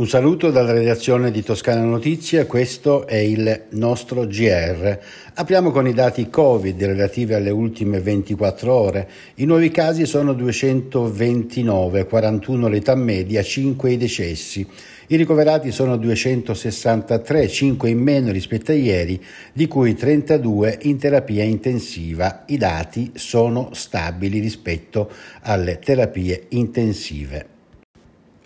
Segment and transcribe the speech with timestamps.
[0.00, 4.98] Un saluto dalla redazione di Toscana Notizie, questo è il nostro GR.
[5.34, 9.10] Apriamo con i dati Covid relativi alle ultime 24 ore.
[9.34, 14.66] I nuovi casi sono 229, 41 l'età media, 5 i decessi.
[15.08, 21.44] I ricoverati sono 263, 5 in meno rispetto a ieri, di cui 32 in terapia
[21.44, 22.44] intensiva.
[22.46, 25.10] I dati sono stabili rispetto
[25.42, 27.58] alle terapie intensive.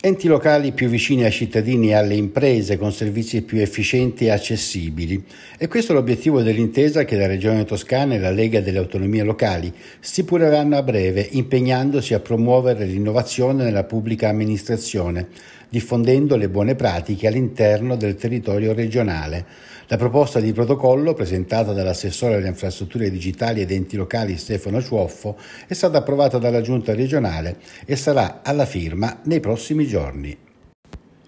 [0.05, 5.25] Enti locali più vicini ai cittadini e alle imprese con servizi più efficienti e accessibili.
[5.57, 9.73] E questo è l'obiettivo dell'intesa che la Regione Toscana e la Lega delle Autonomie Locali
[9.99, 15.27] stipuleranno a breve, impegnandosi a promuovere l'innovazione nella pubblica amministrazione,
[15.75, 19.45] diffondendo le buone pratiche all'interno del territorio regionale.
[19.87, 25.35] La proposta di protocollo, presentata dall'assessore alle infrastrutture digitali ed enti locali Stefano Ciuoffo,
[25.67, 30.44] è stata approvata dalla Giunta regionale e sarà alla firma nei prossimi giorni.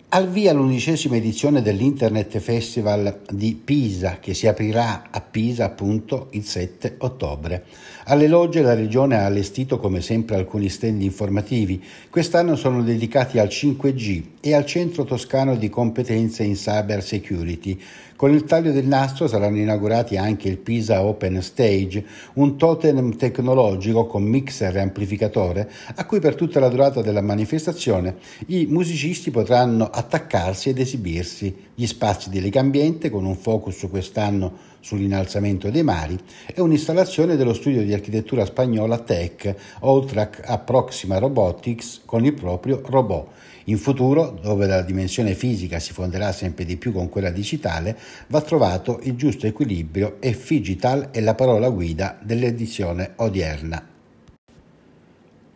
[0.09, 6.45] Al via l'undicesima edizione dell'Internet Festival di Pisa che si aprirà a Pisa appunto il
[6.45, 7.65] 7 ottobre.
[8.05, 11.83] Alle logge la Regione ha allestito come sempre alcuni stand informativi.
[12.09, 17.77] Quest'anno sono dedicati al 5G e al Centro Toscano di Competenze in Cyber Security.
[18.15, 24.07] Con il taglio del nastro saranno inaugurati anche il Pisa Open Stage, un totem tecnologico
[24.07, 28.15] con mixer e amplificatore a cui per tutta la durata della manifestazione
[28.47, 31.65] i musicisti potranno attaccarsi ed esibirsi.
[31.73, 37.53] Gli spazi di Lega Ambiente con un focus quest'anno sull'innalzamento dei mari e un'installazione dello
[37.53, 43.27] studio di architettura spagnola Tech, oltre a Proxima Robotics con il proprio robot.
[43.65, 48.41] In futuro, dove la dimensione fisica si fonderà sempre di più con quella digitale, va
[48.41, 53.96] trovato il giusto equilibrio e Figital è la parola guida dell'edizione odierna.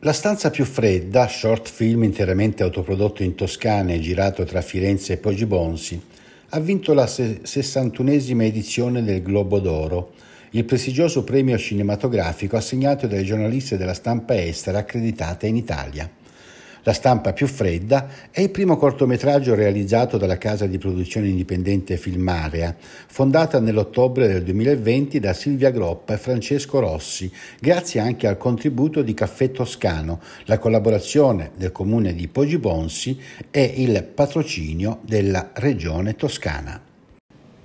[0.04, 5.18] La stanza più fredda, short film interamente autoprodotto in Toscana e girato tra Firenze e
[5.18, 6.02] Poggibonsi,
[6.50, 10.14] ha vinto la 61esima edizione del Globo d'Oro,
[10.54, 16.10] il prestigioso premio cinematografico assegnato dai giornalisti della stampa estera accreditata in Italia.
[16.84, 22.76] La stampa più fredda è il primo cortometraggio realizzato dalla casa di produzione indipendente Filmarea,
[22.80, 29.14] fondata nell'ottobre del 2020 da Silvia Groppa e Francesco Rossi, grazie anche al contributo di
[29.14, 33.16] Caffè Toscano, la collaborazione del comune di Poggibonsi
[33.52, 36.82] e il patrocinio della regione toscana.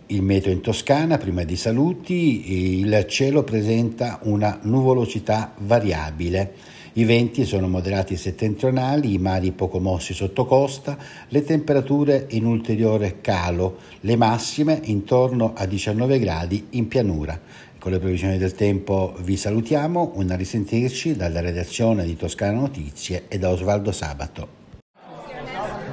[0.09, 6.76] Il meteo in Toscana, prima di saluti, il cielo presenta una nuvolosità variabile.
[6.99, 10.97] I venti sono moderati settentrionali, i mari poco mossi sotto costa,
[11.29, 17.39] le temperature in ulteriore calo, le massime intorno a 19 gradi in pianura.
[17.79, 23.37] Con le previsioni del tempo vi salutiamo, un risentirci dalla redazione di Toscana Notizie e
[23.39, 24.49] da Osvaldo Sabato.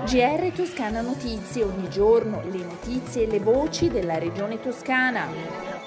[0.05, 5.82] GR Toscana Notizie, ogni giorno le notizie e le voci della regione toscana.